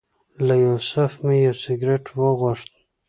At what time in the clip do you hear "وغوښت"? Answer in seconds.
2.19-2.71